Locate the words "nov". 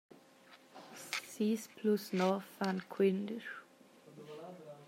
2.19-2.41